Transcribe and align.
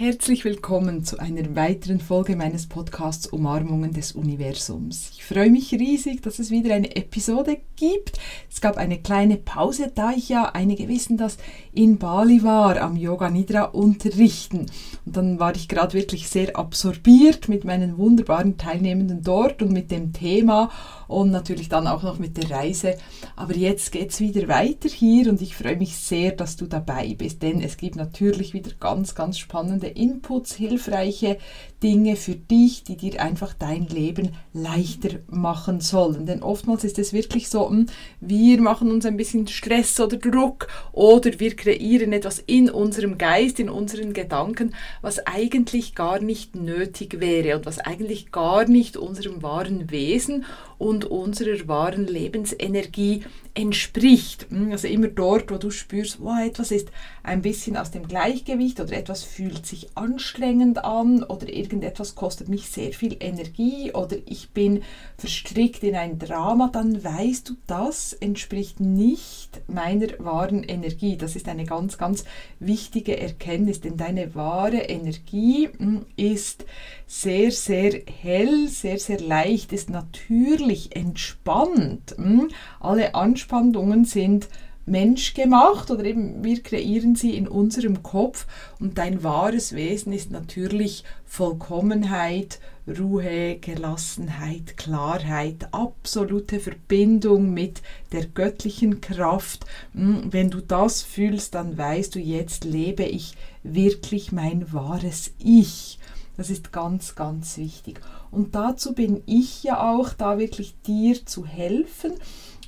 Herzlich 0.00 0.44
willkommen 0.44 1.02
zu 1.02 1.18
einer 1.18 1.56
weiteren 1.56 1.98
Folge 1.98 2.36
meines 2.36 2.68
Podcasts 2.68 3.26
Umarmungen 3.26 3.92
des 3.92 4.12
Universums. 4.12 5.10
Ich 5.16 5.24
freue 5.24 5.50
mich 5.50 5.72
riesig, 5.72 6.22
dass 6.22 6.38
es 6.38 6.52
wieder 6.52 6.72
eine 6.72 6.94
Episode 6.94 7.58
gibt. 7.74 8.20
Es 8.48 8.60
gab 8.60 8.76
eine 8.76 8.98
kleine 8.98 9.38
Pause, 9.38 9.90
da 9.92 10.12
ich 10.12 10.28
ja, 10.28 10.52
einige 10.54 10.86
wissen 10.86 11.16
das, 11.16 11.36
in 11.72 11.98
Bali 11.98 12.44
war, 12.44 12.80
am 12.80 12.96
Yoga 12.96 13.28
Nidra 13.28 13.64
unterrichten. 13.64 14.66
Und 15.04 15.16
dann 15.16 15.40
war 15.40 15.56
ich 15.56 15.66
gerade 15.66 15.94
wirklich 15.94 16.28
sehr 16.28 16.56
absorbiert 16.56 17.48
mit 17.48 17.64
meinen 17.64 17.98
wunderbaren 17.98 18.56
Teilnehmenden 18.56 19.24
dort 19.24 19.62
und 19.62 19.72
mit 19.72 19.90
dem 19.90 20.12
Thema 20.12 20.70
und 21.08 21.32
natürlich 21.32 21.68
dann 21.68 21.88
auch 21.88 22.04
noch 22.04 22.20
mit 22.20 22.36
der 22.36 22.48
Reise. 22.52 22.98
Aber 23.34 23.56
jetzt 23.56 23.90
geht 23.90 24.10
es 24.10 24.20
wieder 24.20 24.46
weiter 24.46 24.88
hier 24.88 25.28
und 25.28 25.42
ich 25.42 25.56
freue 25.56 25.76
mich 25.76 25.96
sehr, 25.96 26.30
dass 26.32 26.54
du 26.54 26.66
dabei 26.66 27.16
bist, 27.18 27.42
denn 27.42 27.60
es 27.60 27.76
gibt 27.76 27.96
natürlich 27.96 28.54
wieder 28.54 28.70
ganz, 28.78 29.16
ganz 29.16 29.38
spannende 29.38 29.87
Inputs, 29.88 30.54
hilfreiche 30.56 31.38
Dinge 31.82 32.16
für 32.16 32.34
dich, 32.34 32.82
die 32.82 32.96
dir 32.96 33.22
einfach 33.22 33.54
dein 33.54 33.86
Leben 33.86 34.30
leichter 34.52 35.20
machen 35.28 35.80
sollen. 35.80 36.26
Denn 36.26 36.42
oftmals 36.42 36.84
ist 36.84 36.98
es 36.98 37.12
wirklich 37.12 37.48
so, 37.48 37.68
hm, 37.68 37.86
wir 38.20 38.60
machen 38.60 38.90
uns 38.90 39.06
ein 39.06 39.16
bisschen 39.16 39.46
Stress 39.46 40.00
oder 40.00 40.16
Druck 40.16 40.68
oder 40.92 41.38
wir 41.38 41.54
kreieren 41.54 42.12
etwas 42.12 42.40
in 42.40 42.68
unserem 42.68 43.18
Geist, 43.18 43.60
in 43.60 43.70
unseren 43.70 44.12
Gedanken, 44.12 44.74
was 45.02 45.24
eigentlich 45.26 45.94
gar 45.94 46.20
nicht 46.20 46.56
nötig 46.56 47.20
wäre 47.20 47.56
und 47.56 47.66
was 47.66 47.78
eigentlich 47.78 48.32
gar 48.32 48.66
nicht 48.66 48.96
unserem 48.96 49.42
wahren 49.42 49.90
Wesen 49.90 50.44
und 50.78 51.04
unserer 51.04 51.66
wahren 51.66 52.06
Lebensenergie 52.06 53.22
entspricht. 53.54 54.46
Hm, 54.50 54.72
also 54.72 54.88
immer 54.88 55.08
dort, 55.08 55.50
wo 55.50 55.58
du 55.58 55.70
spürst, 55.70 56.20
wow, 56.20 56.38
etwas 56.44 56.70
ist 56.70 56.88
ein 57.22 57.42
bisschen 57.42 57.76
aus 57.76 57.90
dem 57.90 58.06
Gleichgewicht 58.06 58.80
oder 58.80 58.92
etwas 58.92 59.24
fühlt 59.24 59.66
sich 59.66 59.88
anstrengend 59.96 60.84
an 60.84 61.22
oder 61.22 61.48
irgendetwas 61.68 62.14
kostet 62.14 62.48
mich 62.48 62.70
sehr 62.70 62.92
viel 62.92 63.16
Energie 63.20 63.92
oder 63.92 64.16
ich 64.24 64.50
bin 64.50 64.82
verstrickt 65.18 65.82
in 65.82 65.94
ein 65.94 66.18
Drama, 66.18 66.70
dann 66.72 67.04
weißt 67.04 67.50
du, 67.50 67.56
das 67.66 68.14
entspricht 68.14 68.80
nicht 68.80 69.60
meiner 69.68 70.06
wahren 70.18 70.62
Energie. 70.62 71.18
Das 71.18 71.36
ist 71.36 71.46
eine 71.46 71.66
ganz, 71.66 71.98
ganz 71.98 72.24
wichtige 72.58 73.20
Erkenntnis, 73.20 73.82
denn 73.82 73.98
deine 73.98 74.34
wahre 74.34 74.78
Energie 74.78 75.68
hm, 75.76 76.06
ist 76.16 76.64
sehr, 77.06 77.50
sehr 77.50 78.02
hell, 78.22 78.68
sehr, 78.68 78.98
sehr 78.98 79.20
leicht, 79.20 79.72
ist 79.72 79.90
natürlich 79.90 80.96
entspannt. 80.96 82.14
Hm. 82.16 82.48
Alle 82.80 83.14
Anspannungen 83.14 84.06
sind 84.06 84.48
menschgemacht 84.90 85.90
oder 85.90 86.04
eben 86.04 86.42
wir 86.42 86.62
kreieren 86.62 87.14
sie 87.14 87.36
in 87.36 87.46
unserem 87.48 88.02
Kopf 88.02 88.46
und 88.80 88.98
dein 88.98 89.22
wahres 89.22 89.74
Wesen 89.74 90.12
ist 90.12 90.30
natürlich 90.30 91.04
Vollkommenheit, 91.26 92.58
Ruhe, 92.88 93.58
Gelassenheit, 93.60 94.76
Klarheit, 94.76 95.68
absolute 95.72 96.58
Verbindung 96.58 97.52
mit 97.52 97.82
der 98.12 98.26
göttlichen 98.26 99.00
Kraft. 99.00 99.66
Hm, 99.92 100.32
wenn 100.32 100.50
du 100.50 100.60
das 100.60 101.02
fühlst, 101.02 101.54
dann 101.54 101.76
weißt 101.76 102.14
du, 102.14 102.18
jetzt 102.18 102.64
lebe 102.64 103.04
ich 103.04 103.34
wirklich 103.62 104.32
mein 104.32 104.72
wahres 104.72 105.32
Ich. 105.38 105.97
Das 106.38 106.50
ist 106.50 106.72
ganz, 106.72 107.16
ganz 107.16 107.58
wichtig. 107.58 108.00
Und 108.30 108.54
dazu 108.54 108.94
bin 108.94 109.22
ich 109.26 109.64
ja 109.64 109.92
auch 109.92 110.10
da 110.10 110.38
wirklich 110.38 110.80
dir 110.86 111.26
zu 111.26 111.44
helfen 111.44 112.12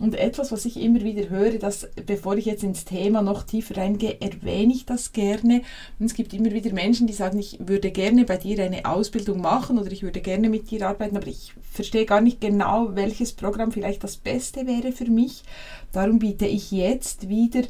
und 0.00 0.16
etwas, 0.16 0.50
was 0.50 0.64
ich 0.64 0.76
immer 0.80 1.02
wieder 1.02 1.28
höre, 1.28 1.58
dass, 1.58 1.88
bevor 2.04 2.36
ich 2.36 2.46
jetzt 2.46 2.64
ins 2.64 2.84
Thema 2.84 3.22
noch 3.22 3.44
tiefer 3.44 3.76
reingehe, 3.76 4.20
erwähne 4.20 4.72
ich 4.72 4.86
das 4.86 5.12
gerne. 5.12 5.62
Und 6.00 6.06
es 6.06 6.14
gibt 6.14 6.34
immer 6.34 6.50
wieder 6.50 6.72
Menschen, 6.72 7.06
die 7.06 7.12
sagen, 7.12 7.38
ich 7.38 7.58
würde 7.60 7.92
gerne 7.92 8.24
bei 8.24 8.38
dir 8.38 8.60
eine 8.60 8.86
Ausbildung 8.86 9.40
machen 9.40 9.78
oder 9.78 9.92
ich 9.92 10.02
würde 10.02 10.20
gerne 10.20 10.48
mit 10.48 10.68
dir 10.72 10.88
arbeiten, 10.88 11.16
aber 11.16 11.28
ich 11.28 11.54
verstehe 11.62 12.06
gar 12.06 12.20
nicht 12.20 12.40
genau, 12.40 12.96
welches 12.96 13.32
Programm 13.32 13.70
vielleicht 13.70 14.02
das 14.02 14.16
Beste 14.16 14.66
wäre 14.66 14.90
für 14.90 15.08
mich. 15.08 15.44
Darum 15.92 16.18
biete 16.18 16.46
ich 16.46 16.72
jetzt 16.72 17.28
wieder 17.28 17.62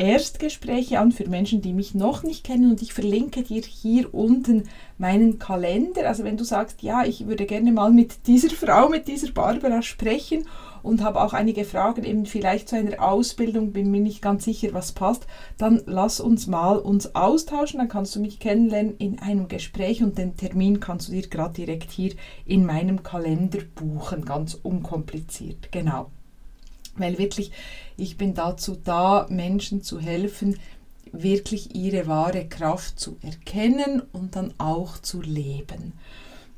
Erstgespräche 0.00 0.98
an 0.98 1.12
für 1.12 1.28
Menschen, 1.28 1.60
die 1.60 1.74
mich 1.74 1.94
noch 1.94 2.22
nicht 2.22 2.42
kennen 2.42 2.70
und 2.70 2.80
ich 2.80 2.94
verlinke 2.94 3.42
dir 3.42 3.60
hier 3.60 4.14
unten 4.14 4.64
meinen 4.96 5.38
Kalender. 5.38 6.08
Also 6.08 6.24
wenn 6.24 6.38
du 6.38 6.44
sagst, 6.44 6.82
ja, 6.82 7.04
ich 7.04 7.26
würde 7.26 7.44
gerne 7.44 7.70
mal 7.70 7.90
mit 7.90 8.26
dieser 8.26 8.48
Frau, 8.48 8.88
mit 8.88 9.08
dieser 9.08 9.30
Barbara 9.32 9.82
sprechen 9.82 10.46
und 10.82 11.04
habe 11.04 11.20
auch 11.20 11.34
einige 11.34 11.66
Fragen 11.66 12.04
eben 12.04 12.24
vielleicht 12.24 12.70
zu 12.70 12.76
einer 12.76 13.02
Ausbildung, 13.02 13.72
bin 13.72 13.90
mir 13.90 14.00
nicht 14.00 14.22
ganz 14.22 14.44
sicher, 14.44 14.68
was 14.72 14.92
passt, 14.92 15.26
dann 15.58 15.82
lass 15.84 16.18
uns 16.18 16.46
mal 16.46 16.78
uns 16.78 17.14
austauschen, 17.14 17.76
dann 17.78 17.88
kannst 17.88 18.16
du 18.16 18.20
mich 18.20 18.40
kennenlernen 18.40 18.96
in 18.96 19.18
einem 19.18 19.48
Gespräch 19.48 20.02
und 20.02 20.16
den 20.16 20.34
Termin 20.34 20.80
kannst 20.80 21.08
du 21.08 21.12
dir 21.12 21.28
gerade 21.28 21.52
direkt 21.52 21.90
hier 21.90 22.14
in 22.46 22.64
meinem 22.64 23.02
Kalender 23.02 23.58
buchen, 23.74 24.24
ganz 24.24 24.54
unkompliziert. 24.54 25.70
Genau. 25.70 26.10
Weil 26.96 27.18
wirklich, 27.18 27.52
ich 27.96 28.16
bin 28.16 28.34
dazu 28.34 28.76
da, 28.82 29.26
Menschen 29.28 29.82
zu 29.82 30.00
helfen, 30.00 30.58
wirklich 31.12 31.74
ihre 31.74 32.06
wahre 32.06 32.46
Kraft 32.46 33.00
zu 33.00 33.16
erkennen 33.22 34.02
und 34.12 34.36
dann 34.36 34.54
auch 34.58 34.98
zu 34.98 35.20
leben 35.20 35.94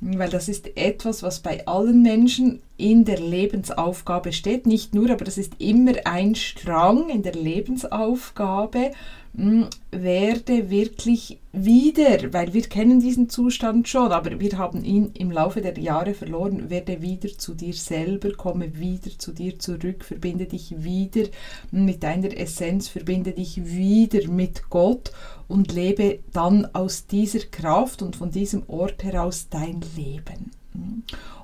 weil 0.05 0.31
das 0.31 0.49
ist 0.49 0.77
etwas, 0.77 1.23
was 1.23 1.41
bei 1.41 1.65
allen 1.67 2.03
Menschen 2.03 2.61
in 2.77 3.05
der 3.05 3.21
Lebensaufgabe 3.21 4.33
steht. 4.33 4.67
Nicht 4.67 4.95
nur, 4.95 5.09
aber 5.11 5.25
das 5.25 5.39
ist 5.39 5.53
immer 5.59 5.93
ein 6.05 6.35
Strang 6.35 7.09
in 7.09 7.23
der 7.23 7.35
Lebensaufgabe. 7.35 8.91
Hm, 9.35 9.69
werde 9.91 10.69
wirklich 10.69 11.39
wieder, 11.53 12.35
weil 12.35 12.53
wir 12.53 12.63
kennen 12.63 13.01
diesen 13.01 13.31
Zustand 13.31 13.89
schon, 13.89 14.13
aber 14.13 14.41
wir 14.41 14.59
haben 14.59 14.85
ihn 14.85 15.11
im 15.15 15.31
Laufe 15.31 15.63
der 15.63 15.79
Jahre 15.79 16.13
verloren, 16.13 16.69
werde 16.69 17.01
wieder 17.01 17.31
zu 17.39 17.55
dir 17.55 17.73
selber, 17.73 18.33
komme 18.33 18.79
wieder 18.79 19.11
zu 19.17 19.33
dir 19.33 19.59
zurück, 19.59 20.05
verbinde 20.05 20.45
dich 20.45 20.85
wieder 20.85 21.29
mit 21.71 22.03
deiner 22.03 22.37
Essenz, 22.37 22.89
verbinde 22.89 23.33
dich 23.33 23.65
wieder 23.65 24.29
mit 24.29 24.69
Gott 24.69 25.13
und 25.49 25.73
lebe 25.73 26.19
dann 26.35 26.67
aus 26.75 27.07
dieser 27.07 27.47
Kraft 27.47 28.03
und 28.03 28.17
von 28.17 28.31
diesem 28.31 28.65
Ort 28.69 29.03
heraus 29.03 29.49
dein 29.49 29.81
Leben. 29.97 30.51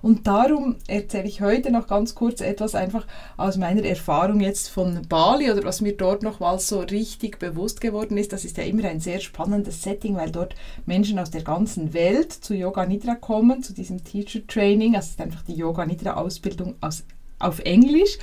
Und 0.01 0.27
darum 0.27 0.77
erzähle 0.87 1.27
ich 1.27 1.41
heute 1.41 1.71
noch 1.71 1.87
ganz 1.87 2.15
kurz 2.15 2.41
etwas 2.41 2.75
einfach 2.75 3.07
aus 3.37 3.57
meiner 3.57 3.85
Erfahrung 3.85 4.41
jetzt 4.41 4.69
von 4.69 5.03
Bali 5.09 5.51
oder 5.51 5.65
was 5.65 5.81
mir 5.81 5.97
dort 5.97 6.23
nochmals 6.23 6.69
so 6.69 6.81
richtig 6.81 7.39
bewusst 7.39 7.81
geworden 7.81 8.17
ist. 8.17 8.33
Das 8.33 8.45
ist 8.45 8.57
ja 8.57 8.65
immer 8.65 8.89
ein 8.89 9.01
sehr 9.01 9.21
spannendes 9.21 9.83
Setting, 9.83 10.17
weil 10.17 10.31
dort 10.31 10.55
Menschen 10.87 11.19
aus 11.19 11.31
der 11.31 11.43
ganzen 11.43 11.93
Welt 11.93 12.33
zu 12.33 12.55
Yoga 12.55 12.87
Nidra 12.87 13.17
kommen, 13.17 13.63
zu 13.63 13.75
diesem 13.75 14.05
Teacher 14.05 14.47
Training. 14.47 14.93
Das 14.93 15.09
ist 15.09 15.21
einfach 15.21 15.43
die 15.43 15.55
Yoga 15.55 15.85
Nidra 15.85 16.15
Ausbildung 16.15 16.77
aus 16.81 17.05
auf 17.41 17.61
Englisch 17.61 18.19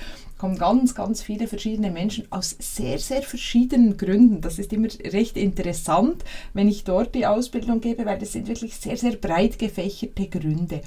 kommen 0.45 0.57
ganz, 0.59 0.93
ganz 0.93 1.23
viele 1.23 1.47
verschiedene 1.47 1.89
Menschen 1.89 2.31
aus 2.31 2.55
sehr, 2.59 2.99
sehr 2.99 3.23
verschiedenen 3.23 3.97
Gründen. 3.97 4.41
Das 4.41 4.59
ist 4.59 4.71
immer 4.73 4.89
recht 5.11 5.37
interessant, 5.37 6.23
wenn 6.53 6.67
ich 6.67 6.83
dort 6.83 7.15
die 7.15 7.25
Ausbildung 7.25 7.81
gebe, 7.81 8.05
weil 8.05 8.19
das 8.19 8.33
sind 8.33 8.47
wirklich 8.47 8.75
sehr, 8.75 8.95
sehr 8.95 9.13
breit 9.13 9.57
gefächerte 9.57 10.27
Gründe. 10.27 10.81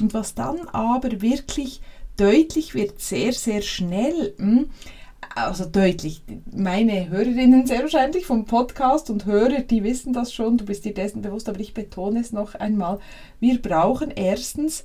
Und 0.00 0.14
was 0.14 0.34
dann 0.34 0.66
aber 0.72 1.22
wirklich 1.22 1.80
deutlich 2.16 2.74
wird, 2.74 3.00
sehr, 3.00 3.32
sehr 3.32 3.62
schnell, 3.62 4.34
hm, 4.36 4.66
also 5.36 5.64
deutlich, 5.64 6.22
meine 6.52 7.08
Hörerinnen 7.08 7.68
sehr 7.68 7.82
wahrscheinlich 7.82 8.26
vom 8.26 8.46
Podcast 8.46 9.10
und 9.10 9.26
Hörer, 9.26 9.60
die 9.60 9.84
wissen 9.84 10.12
das 10.12 10.34
schon, 10.34 10.58
du 10.58 10.64
bist 10.64 10.84
dir 10.84 10.92
dessen 10.92 11.22
bewusst, 11.22 11.48
aber 11.48 11.60
ich 11.60 11.72
betone 11.72 12.18
es 12.18 12.32
noch 12.32 12.56
einmal, 12.56 12.98
wir 13.38 13.62
brauchen 13.62 14.10
erstens 14.10 14.82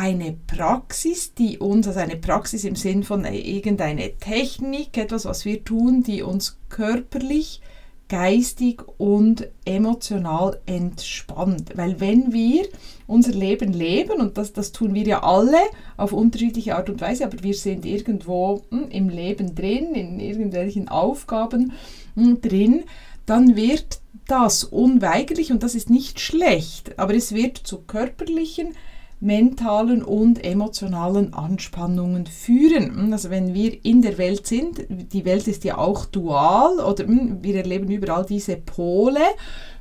eine 0.00 0.34
Praxis, 0.46 1.34
die 1.34 1.58
uns, 1.58 1.86
also 1.86 2.00
eine 2.00 2.16
Praxis 2.16 2.64
im 2.64 2.74
Sinn 2.74 3.02
von 3.02 3.26
irgendeine 3.26 4.16
Technik, 4.16 4.96
etwas, 4.96 5.26
was 5.26 5.44
wir 5.44 5.62
tun, 5.62 6.02
die 6.02 6.22
uns 6.22 6.58
körperlich, 6.70 7.60
geistig 8.08 8.82
und 8.96 9.48
emotional 9.66 10.58
entspannt. 10.64 11.72
Weil 11.76 12.00
wenn 12.00 12.32
wir 12.32 12.66
unser 13.06 13.32
Leben 13.32 13.74
leben, 13.74 14.22
und 14.22 14.38
das, 14.38 14.54
das 14.54 14.72
tun 14.72 14.94
wir 14.94 15.02
ja 15.02 15.22
alle 15.22 15.58
auf 15.98 16.14
unterschiedliche 16.14 16.76
Art 16.76 16.88
und 16.88 17.02
Weise, 17.02 17.26
aber 17.26 17.42
wir 17.42 17.54
sind 17.54 17.84
irgendwo 17.84 18.62
hm, 18.70 18.88
im 18.88 19.10
Leben 19.10 19.54
drin, 19.54 19.94
in 19.94 20.18
irgendwelchen 20.18 20.88
Aufgaben 20.88 21.74
hm, 22.14 22.40
drin, 22.40 22.84
dann 23.26 23.54
wird 23.54 24.00
das 24.26 24.64
unweigerlich, 24.64 25.52
und 25.52 25.62
das 25.62 25.74
ist 25.74 25.90
nicht 25.90 26.20
schlecht, 26.20 26.98
aber 26.98 27.14
es 27.14 27.34
wird 27.34 27.58
zu 27.58 27.82
körperlichen, 27.82 28.74
mentalen 29.20 30.02
und 30.02 30.42
emotionalen 30.42 31.34
Anspannungen 31.34 32.26
führen. 32.26 33.12
Also 33.12 33.28
wenn 33.28 33.52
wir 33.52 33.84
in 33.84 34.00
der 34.00 34.16
Welt 34.16 34.46
sind, 34.46 34.86
die 34.88 35.26
Welt 35.26 35.46
ist 35.46 35.64
ja 35.64 35.76
auch 35.76 36.06
dual 36.06 36.80
oder 36.80 37.04
hm, 37.04 37.38
wir 37.42 37.56
erleben 37.56 37.90
überall 37.90 38.24
diese 38.24 38.56
Pole, 38.56 39.20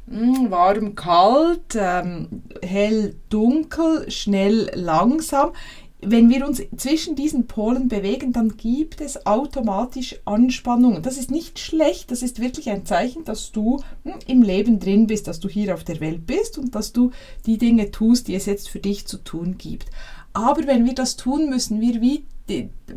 hm, 0.09 0.51
warm, 0.51 0.95
kalt, 0.95 1.75
ähm, 1.75 2.43
hell, 2.61 3.15
dunkel, 3.29 4.11
schnell, 4.11 4.69
langsam. 4.75 5.51
Wenn 6.01 6.29
wir 6.29 6.47
uns 6.47 6.61
zwischen 6.77 7.15
diesen 7.15 7.47
Polen 7.47 7.89
bewegen, 7.89 8.31
dann 8.31 8.55
gibt 8.55 9.01
es 9.01 9.25
automatisch 9.25 10.15
Anspannungen. 10.23 11.03
Das 11.03 11.17
ist 11.17 11.29
nicht 11.29 11.59
schlecht, 11.59 12.09
das 12.11 12.21
ist 12.21 12.39
wirklich 12.39 12.69
ein 12.69 12.85
Zeichen, 12.85 13.25
dass 13.25 13.51
du 13.51 13.81
hm, 14.03 14.13
im 14.27 14.41
Leben 14.41 14.79
drin 14.79 15.07
bist, 15.07 15.27
dass 15.27 15.39
du 15.39 15.49
hier 15.49 15.73
auf 15.73 15.83
der 15.83 15.99
Welt 15.99 16.25
bist 16.25 16.57
und 16.57 16.73
dass 16.73 16.93
du 16.93 17.11
die 17.45 17.57
Dinge 17.57 17.91
tust, 17.91 18.27
die 18.27 18.35
es 18.35 18.45
jetzt 18.45 18.69
für 18.69 18.79
dich 18.79 19.07
zu 19.07 19.17
tun 19.17 19.57
gibt. 19.57 19.87
Aber 20.31 20.65
wenn 20.67 20.85
wir 20.85 20.93
das 20.95 21.17
tun, 21.17 21.49
müssen 21.49 21.81
wir 21.81 22.01
wie 22.01 22.25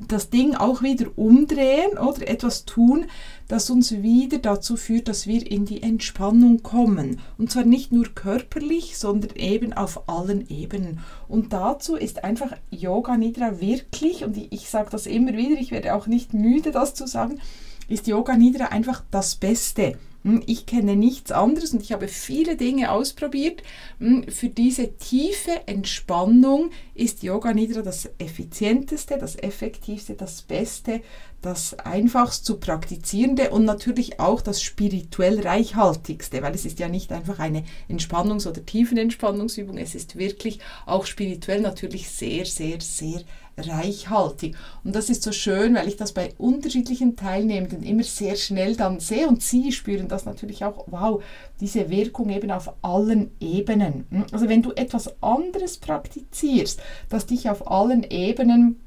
das 0.09 0.31
Ding 0.31 0.55
auch 0.55 0.83
wieder 0.83 1.07
umdrehen 1.17 1.99
oder 1.99 2.29
etwas 2.29 2.65
tun, 2.65 3.07
das 3.49 3.71
uns 3.71 3.93
wieder 4.03 4.39
dazu 4.39 4.77
führt, 4.77 5.09
dass 5.09 5.27
wir 5.27 5.51
in 5.51 5.65
die 5.65 5.83
Entspannung 5.83 6.63
kommen. 6.63 7.21
Und 7.39 7.51
zwar 7.51 7.65
nicht 7.65 7.93
nur 7.93 8.07
körperlich, 8.15 8.97
sondern 8.99 9.37
eben 9.37 9.73
auf 9.73 10.09
allen 10.09 10.49
Ebenen. 10.49 11.01
Und 11.29 11.53
dazu 11.53 11.97
ist 11.97 12.25
einfach 12.25 12.57
Yoga 12.71 13.17
Nidra 13.17 13.61
wirklich, 13.61 14.25
und 14.25 14.37
ich, 14.37 14.53
ich 14.53 14.71
sage 14.71 14.91
das 14.91 15.07
immer 15.07 15.33
wieder, 15.33 15.61
ich 15.61 15.71
werde 15.71 15.95
auch 15.95 16.07
nicht 16.07 16.35
müde, 16.35 16.71
das 16.71 16.95
zu 16.95 17.07
sagen, 17.07 17.41
ist 17.89 18.07
Yoga 18.07 18.37
Nidra 18.37 18.67
einfach 18.67 19.03
das 19.11 19.37
Beste. 19.37 19.99
Hm, 20.25 20.43
ich 20.47 20.67
kenne 20.67 20.97
nichts 20.97 21.33
anderes 21.33 21.73
und 21.73 21.83
ich 21.83 21.93
habe 21.93 22.09
viele 22.09 22.57
Dinge 22.57 22.91
ausprobiert. 22.93 23.63
Hm, 23.99 24.25
für 24.29 24.49
diese 24.49 24.97
tiefe 24.97 25.67
Entspannung 25.67 26.71
ist 26.95 27.23
Yoga 27.23 27.53
Nidra 27.55 27.83
das 27.83 28.09
effizienteste, 28.19 29.19
das 29.19 29.37
effektivste, 29.37 30.15
das 30.15 30.43
Beste, 30.43 31.01
das 31.41 31.75
einfachst 31.75 32.45
zu 32.45 32.59
praktizierende 32.59 33.51
und 33.51 33.65
natürlich 33.65 34.21
auch 34.21 34.41
das 34.41 34.63
spirituell 34.63 35.41
reichhaltigste, 35.41 36.43
weil 36.43 36.55
es 36.55 36.65
ist 36.65 36.79
ja 36.79 36.89
nicht 36.89 37.11
einfach 37.13 37.39
eine 37.39 37.65
Entspannungs- 37.89 38.49
oder 38.49 38.65
Tiefenentspannungsübung, 38.65 39.79
es 39.79 39.95
ist 39.95 40.17
wirklich 40.17 40.61
auch 40.87 41.07
spirituell 41.07 41.61
natürlich 41.61 42.09
sehr, 42.09 42.45
sehr, 42.47 42.81
sehr 42.81 43.23
reichhaltig. 43.59 44.57
Und 44.85 44.95
das 44.95 45.11
ist 45.11 45.23
so 45.23 45.33
schön, 45.33 45.75
weil 45.75 45.89
ich 45.89 45.97
das 45.97 46.13
bei 46.13 46.33
unterschiedlichen 46.39 47.17
Teilnehmenden 47.17 47.83
immer 47.83 48.03
sehr 48.03 48.37
schnell 48.37 48.77
dann 48.77 49.01
sehe 49.01 49.29
und 49.29 49.43
sie 49.43 49.73
spüren 49.73 50.09
das 50.09 50.25
natürlich 50.25 50.65
auch, 50.65 50.87
wow, 50.89 51.23
diese 51.61 51.91
Wirkung 51.91 52.31
eben 52.31 52.51
auf 52.51 52.73
allen 52.83 53.31
Ebenen. 53.41 54.07
Also 54.33 54.49
wenn 54.49 54.63
du 54.63 54.73
etwas 54.73 55.23
anderes 55.23 55.77
praktizierst, 55.77 56.81
das 57.09 57.27
dich 57.27 57.49
auf 57.51 57.71
allen 57.71 58.05
Ebenen 58.05 58.81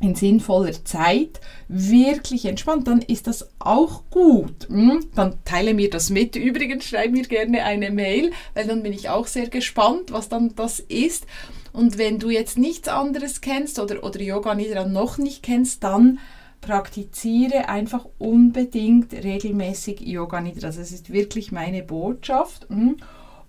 in 0.00 0.14
sinnvoller 0.16 0.84
Zeit 0.84 1.40
wirklich 1.68 2.44
entspannt, 2.44 2.88
dann 2.88 3.02
ist 3.02 3.28
das 3.28 3.48
auch 3.60 4.02
gut. 4.10 4.66
Dann 5.14 5.38
teile 5.44 5.74
mir 5.74 5.90
das 5.90 6.10
mit. 6.10 6.34
Übrigens 6.34 6.84
schreib 6.84 7.12
mir 7.12 7.22
gerne 7.22 7.62
eine 7.64 7.90
Mail, 7.90 8.32
weil 8.54 8.66
dann 8.66 8.82
bin 8.82 8.92
ich 8.92 9.08
auch 9.08 9.26
sehr 9.26 9.48
gespannt, 9.48 10.12
was 10.12 10.28
dann 10.28 10.54
das 10.56 10.80
ist. 10.80 11.26
Und 11.72 11.98
wenn 11.98 12.18
du 12.18 12.30
jetzt 12.30 12.58
nichts 12.58 12.88
anderes 12.88 13.40
kennst 13.40 13.78
oder, 13.78 14.04
oder 14.04 14.20
Yoga 14.20 14.54
Nidra 14.54 14.84
noch 14.84 15.18
nicht 15.18 15.42
kennst, 15.42 15.84
dann 15.84 16.18
praktiziere 16.60 17.68
einfach 17.68 18.06
unbedingt 18.18 19.12
regelmäßig 19.12 20.00
Yoga 20.00 20.40
Nidra. 20.40 20.68
Das 20.68 20.76
ist 20.76 21.12
wirklich 21.12 21.52
meine 21.52 21.82
Botschaft. 21.82 22.66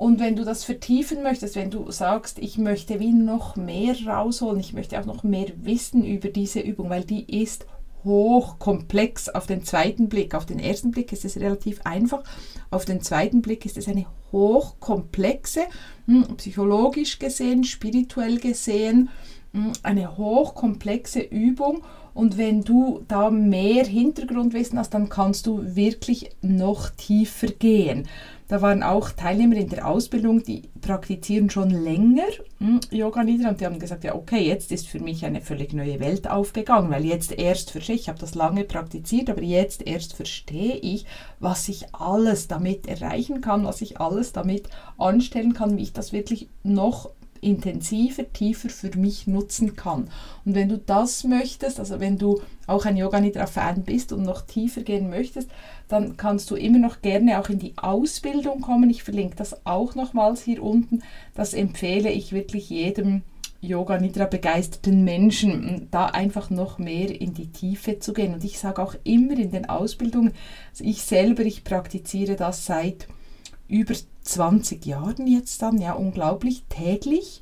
Und 0.04 0.20
wenn 0.20 0.36
du 0.36 0.44
das 0.44 0.66
vertiefen 0.66 1.24
möchtest, 1.24 1.56
wenn 1.56 1.72
du 1.72 1.90
sagst, 1.90 2.38
ich 2.38 2.58
möchte 2.58 3.00
wie 3.00 3.14
noch 3.14 3.56
mehr 3.56 3.96
rausholen, 4.06 4.60
ich 4.60 4.74
möchte 4.74 5.00
auch 5.00 5.06
noch 5.06 5.24
mehr 5.24 5.48
wissen 5.56 6.04
über 6.04 6.28
diese 6.28 6.60
Übung, 6.60 6.90
weil 6.90 7.06
die 7.06 7.42
ist 7.42 7.66
hochkomplex 8.04 9.30
auf 9.30 9.48
den 9.48 9.64
zweiten 9.64 10.10
Blick. 10.10 10.36
Auf 10.36 10.46
den 10.46 10.60
ersten 10.60 10.92
Blick 10.92 11.14
ist 11.14 11.24
es 11.24 11.38
relativ 11.38 11.80
einfach, 11.86 12.22
auf 12.70 12.84
den 12.84 13.00
zweiten 13.00 13.42
Blick 13.42 13.66
ist 13.66 13.78
es 13.78 13.88
eine 13.88 14.06
hochkomplexe, 14.34 15.62
hm, 16.06 16.36
psychologisch 16.36 17.18
gesehen, 17.18 17.64
spirituell 17.64 18.40
gesehen, 18.40 19.08
hm, 19.54 19.72
eine 19.84 20.18
hochkomplexe 20.18 21.22
Übung. 21.22 21.82
Und 22.14 22.38
wenn 22.38 22.62
du 22.62 23.06
da 23.08 23.30
mehr 23.32 23.86
Hintergrundwissen 23.86 24.78
hast, 24.78 24.94
dann 24.94 25.08
kannst 25.08 25.48
du 25.48 25.78
wirklich 25.78 26.32
noch 26.42 26.90
tiefer 26.90 27.48
gehen. 27.48 28.08
Da 28.54 28.62
waren 28.62 28.84
auch 28.84 29.10
Teilnehmer 29.10 29.56
in 29.56 29.70
der 29.70 29.88
Ausbildung, 29.88 30.44
die 30.44 30.70
praktizieren 30.80 31.50
schon 31.50 31.72
länger 31.72 32.28
hm, 32.60 32.82
Yoga 32.92 33.24
Nidra 33.24 33.50
und 33.50 33.60
die 33.60 33.66
haben 33.66 33.80
gesagt, 33.80 34.04
ja 34.04 34.14
okay, 34.14 34.48
jetzt 34.48 34.72
ist 34.72 34.88
für 34.88 35.00
mich 35.00 35.26
eine 35.26 35.42
völlig 35.42 35.74
neue 35.74 36.00
Welt 36.00 36.30
aufgegangen, 36.30 36.92
weil 36.92 37.04
jetzt 37.04 37.32
erst 37.32 37.72
verstehe 37.72 37.96
ich, 37.96 38.02
ich 38.04 38.10
habe 38.10 38.20
das 38.20 38.36
lange 38.36 38.64
praktiziert, 38.64 39.32
aber 39.32 39.42
jetzt 39.42 39.88
erst 39.88 40.14
verstehe 40.14 40.76
ich, 40.76 41.08
was 41.40 41.68
ich 41.68 41.96
alles 41.96 42.48
damit 42.48 42.86
erreichen 42.86 43.42
kann, 43.42 43.66
was 43.66 43.82
ich 43.82 44.00
alles 44.00 44.34
damit 44.34 44.70
anstellen 45.00 45.56
kann, 45.56 45.76
wie 45.76 45.82
ich 45.82 45.94
das 45.94 46.14
wirklich 46.14 46.48
noch 46.62 47.10
intensiver, 47.44 48.32
tiefer 48.32 48.70
für 48.70 48.98
mich 48.98 49.28
nutzen 49.28 49.76
kann. 49.76 50.10
Und 50.46 50.56
wenn 50.56 50.70
du 50.70 50.78
das 50.78 51.24
möchtest, 51.24 51.80
also 51.80 52.00
wenn 52.00 52.18
du 52.18 52.42
auch 52.68 52.86
ein 52.86 52.98
Yoga 52.98 53.20
Nidra 53.20 53.46
Fan 53.46 53.84
bist 53.84 54.14
und 54.14 54.24
noch 54.24 54.42
tiefer 54.42 54.82
gehen 54.82 55.10
möchtest, 55.10 55.50
dann 55.88 56.18
kannst 56.18 56.50
du 56.50 56.56
immer 56.56 56.80
noch 56.80 57.02
gerne 57.02 57.40
auch 57.40 57.50
in 57.50 57.60
die 57.60 57.74
Ausbildung 57.78 58.62
kommen. 58.62 58.90
Ich 58.90 59.04
verlinke 59.04 59.36
das 59.36 59.66
auch 59.66 59.96
nochmals 59.96 60.42
hier 60.44 60.64
unten. 60.64 61.04
Das 61.36 61.54
empfehle 61.54 62.10
ich 62.10 62.32
wirklich 62.32 62.70
jedem 62.70 63.24
Yoga 63.64 63.98
Nidra 63.98 64.26
begeisterten 64.26 65.06
Menschen, 65.06 65.88
da 65.90 66.08
einfach 66.08 66.50
noch 66.50 66.80
mehr 66.80 67.22
in 67.22 67.34
die 67.34 67.48
Tiefe 67.48 68.00
zu 68.00 68.12
gehen. 68.12 68.34
Und 68.34 68.44
ich 68.44 68.60
sage 68.60 68.82
auch 68.82 68.96
immer 69.06 69.38
in 69.38 69.52
den 69.52 69.70
Ausbildungen, 69.70 70.34
also 70.72 70.84
ich 70.84 71.02
selber, 71.04 71.44
ich 71.44 71.64
praktiziere 71.64 72.36
das 72.36 72.66
seit 72.66 73.08
über 73.70 73.94
20 74.24 74.86
Jahren 74.86 75.28
jetzt 75.28 75.62
dann, 75.62 75.80
ja 75.80 75.94
unglaublich, 75.94 76.64
täglich. 76.70 77.42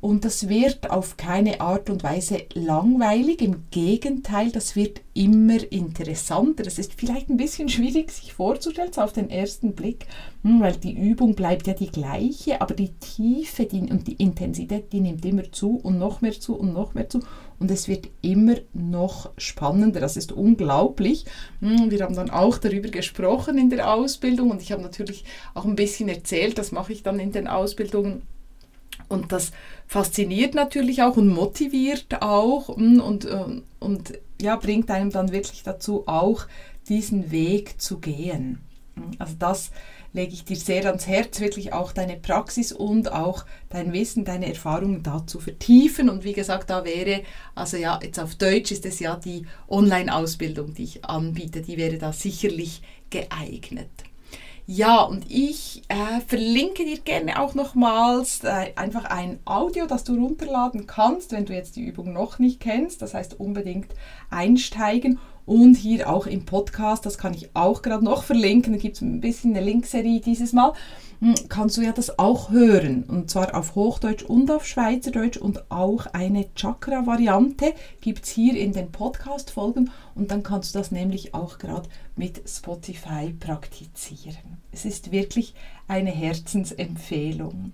Und 0.00 0.24
das 0.24 0.48
wird 0.48 0.90
auf 0.90 1.16
keine 1.16 1.60
Art 1.60 1.88
und 1.88 2.02
Weise 2.02 2.42
langweilig. 2.54 3.40
Im 3.40 3.64
Gegenteil, 3.70 4.52
das 4.52 4.76
wird 4.76 5.00
immer 5.14 5.60
interessanter. 5.72 6.62
Das 6.62 6.78
ist 6.78 6.94
vielleicht 6.94 7.30
ein 7.30 7.38
bisschen 7.38 7.68
schwierig 7.68 8.10
sich 8.10 8.34
vorzustellen, 8.34 8.92
so 8.92 9.00
auf 9.00 9.12
den 9.12 9.30
ersten 9.30 9.74
Blick, 9.74 10.06
hm, 10.42 10.60
weil 10.60 10.76
die 10.76 10.92
Übung 10.92 11.34
bleibt 11.34 11.66
ja 11.66 11.72
die 11.72 11.90
gleiche, 11.90 12.60
aber 12.60 12.74
die 12.74 12.92
Tiefe 13.00 13.64
die, 13.64 13.80
und 13.80 14.06
die 14.06 14.14
Intensität, 14.14 14.92
die 14.92 15.00
nimmt 15.00 15.24
immer 15.24 15.50
zu 15.50 15.76
und 15.76 15.98
noch 15.98 16.20
mehr 16.20 16.38
zu 16.38 16.54
und 16.56 16.74
noch 16.74 16.94
mehr 16.94 17.08
zu. 17.08 17.20
Und 17.58 17.70
es 17.70 17.88
wird 17.88 18.08
immer 18.20 18.56
noch 18.74 19.30
spannender. 19.38 20.00
Das 20.00 20.18
ist 20.18 20.32
unglaublich. 20.32 21.24
Hm, 21.60 21.90
wir 21.90 22.04
haben 22.04 22.14
dann 22.14 22.30
auch 22.30 22.58
darüber 22.58 22.90
gesprochen 22.90 23.56
in 23.56 23.70
der 23.70 23.92
Ausbildung 23.94 24.50
und 24.50 24.60
ich 24.60 24.72
habe 24.72 24.82
natürlich 24.82 25.24
auch 25.54 25.64
ein 25.64 25.76
bisschen 25.76 26.10
erzählt, 26.10 26.58
das 26.58 26.70
mache 26.70 26.92
ich 26.92 27.02
dann 27.02 27.18
in 27.18 27.32
den 27.32 27.48
Ausbildungen 27.48 28.22
und 29.08 29.32
das 29.32 29.52
fasziniert 29.86 30.54
natürlich 30.54 31.02
auch 31.02 31.16
und 31.16 31.28
motiviert 31.28 32.22
auch 32.22 32.68
und, 32.68 33.00
und, 33.00 33.24
ähm, 33.24 33.62
und 33.78 34.18
ja, 34.40 34.56
bringt 34.56 34.90
einem 34.90 35.10
dann 35.10 35.32
wirklich 35.32 35.62
dazu, 35.62 36.04
auch 36.06 36.46
diesen 36.88 37.30
Weg 37.30 37.80
zu 37.80 37.98
gehen. 37.98 38.60
Also 39.18 39.34
das 39.38 39.70
lege 40.12 40.32
ich 40.32 40.44
dir 40.44 40.56
sehr 40.56 40.86
ans 40.86 41.06
Herz, 41.06 41.40
wirklich 41.40 41.74
auch 41.74 41.92
deine 41.92 42.16
Praxis 42.16 42.72
und 42.72 43.12
auch 43.12 43.44
dein 43.68 43.92
Wissen, 43.92 44.24
deine 44.24 44.48
Erfahrungen 44.48 45.02
da 45.02 45.26
zu 45.26 45.38
vertiefen. 45.38 46.08
Und 46.08 46.24
wie 46.24 46.32
gesagt, 46.32 46.70
da 46.70 46.84
wäre, 46.84 47.22
also 47.54 47.76
ja, 47.76 48.00
jetzt 48.02 48.18
auf 48.18 48.34
Deutsch 48.34 48.72
ist 48.72 48.86
es 48.86 48.98
ja 48.98 49.16
die 49.16 49.46
Online-Ausbildung, 49.68 50.72
die 50.72 50.84
ich 50.84 51.04
anbiete, 51.04 51.60
die 51.60 51.76
wäre 51.76 51.98
da 51.98 52.12
sicherlich 52.12 52.80
geeignet. 53.10 53.90
Ja, 54.68 55.02
und 55.02 55.30
ich 55.30 55.82
äh, 55.86 56.20
verlinke 56.26 56.84
dir 56.84 56.98
gerne 56.98 57.40
auch 57.40 57.54
nochmals 57.54 58.42
äh, 58.42 58.72
einfach 58.74 59.04
ein 59.04 59.38
Audio, 59.44 59.86
das 59.86 60.02
du 60.02 60.16
runterladen 60.16 60.88
kannst, 60.88 61.30
wenn 61.30 61.44
du 61.46 61.54
jetzt 61.54 61.76
die 61.76 61.84
Übung 61.84 62.12
noch 62.12 62.40
nicht 62.40 62.58
kennst. 62.58 63.00
Das 63.00 63.14
heißt 63.14 63.38
unbedingt 63.38 63.94
einsteigen. 64.28 65.20
Und 65.44 65.76
hier 65.76 66.10
auch 66.10 66.26
im 66.26 66.44
Podcast, 66.44 67.06
das 67.06 67.16
kann 67.16 67.32
ich 67.32 67.50
auch 67.54 67.82
gerade 67.82 68.04
noch 68.04 68.24
verlinken, 68.24 68.72
da 68.72 68.80
gibt 68.80 68.96
es 68.96 69.02
ein 69.02 69.20
bisschen 69.20 69.54
eine 69.54 69.64
Linkserie 69.64 70.20
dieses 70.20 70.52
Mal, 70.52 70.72
kannst 71.48 71.76
du 71.76 71.82
ja 71.82 71.92
das 71.92 72.18
auch 72.18 72.50
hören. 72.50 73.04
Und 73.04 73.30
zwar 73.30 73.54
auf 73.54 73.74
Hochdeutsch 73.74 74.22
und 74.22 74.50
auf 74.50 74.66
Schweizerdeutsch 74.66 75.36
und 75.36 75.70
auch 75.70 76.06
eine 76.06 76.52
Chakra-Variante 76.54 77.74
gibt 78.00 78.24
es 78.24 78.30
hier 78.30 78.56
in 78.56 78.72
den 78.72 78.92
Podcast-Folgen 78.92 79.90
und 80.14 80.30
dann 80.30 80.42
kannst 80.42 80.74
du 80.74 80.78
das 80.78 80.90
nämlich 80.90 81.34
auch 81.34 81.58
gerade 81.58 81.88
mit 82.16 82.42
Spotify 82.48 83.32
praktizieren. 83.38 84.58
Es 84.72 84.84
ist 84.84 85.12
wirklich 85.12 85.54
eine 85.88 86.10
Herzensempfehlung. 86.10 87.72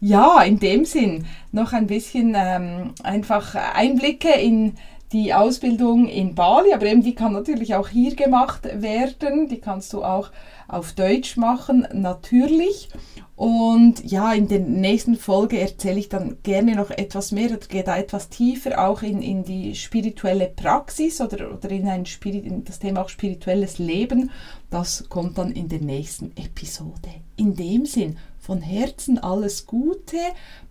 Ja, 0.00 0.42
in 0.42 0.58
dem 0.58 0.84
Sinn 0.84 1.26
noch 1.52 1.72
ein 1.72 1.86
bisschen 1.86 2.34
ähm, 2.36 2.92
einfach 3.04 3.54
Einblicke 3.54 4.32
in 4.32 4.74
die 5.12 5.34
Ausbildung 5.34 6.08
in 6.08 6.34
Bali, 6.34 6.72
aber 6.72 6.86
eben 6.86 7.02
die 7.02 7.14
kann 7.14 7.32
natürlich 7.32 7.74
auch 7.74 7.88
hier 7.88 8.14
gemacht 8.16 8.64
werden. 8.64 9.48
Die 9.48 9.60
kannst 9.60 9.92
du 9.92 10.02
auch 10.02 10.30
auf 10.68 10.92
Deutsch 10.92 11.36
machen, 11.36 11.86
natürlich. 11.92 12.88
Und 13.36 14.10
ja, 14.10 14.32
in 14.32 14.48
der 14.48 14.60
nächsten 14.60 15.16
Folge 15.16 15.60
erzähle 15.60 15.98
ich 15.98 16.08
dann 16.08 16.38
gerne 16.42 16.76
noch 16.76 16.90
etwas 16.90 17.32
mehr 17.32 17.50
oder 17.50 17.66
gehe 17.66 17.82
da 17.82 17.96
etwas 17.96 18.28
tiefer 18.28 18.86
auch 18.86 19.02
in, 19.02 19.20
in 19.20 19.42
die 19.44 19.74
spirituelle 19.74 20.46
Praxis 20.46 21.20
oder, 21.20 21.52
oder 21.52 21.70
in, 21.70 21.88
ein 21.88 22.06
Spirit, 22.06 22.44
in 22.44 22.64
das 22.64 22.78
Thema 22.78 23.02
auch 23.02 23.08
spirituelles 23.08 23.78
Leben. 23.78 24.30
Das 24.70 25.08
kommt 25.08 25.38
dann 25.38 25.52
in 25.52 25.68
der 25.68 25.80
nächsten 25.80 26.32
Episode. 26.36 27.10
In 27.36 27.54
dem 27.56 27.84
Sinn 27.84 28.16
von 28.42 28.60
Herzen 28.60 29.18
alles 29.18 29.66
Gute, 29.66 30.18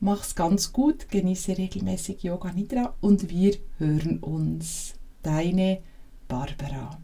mach's 0.01 0.35
ganz 0.35 0.73
gut, 0.73 1.09
genieße 1.09 1.57
regelmäßig 1.57 2.21
Yoga 2.21 2.51
Nidra 2.51 2.95
und 2.99 3.29
wir 3.29 3.55
hören 3.77 4.19
uns. 4.19 4.93
Deine 5.23 5.81
Barbara. 6.27 6.99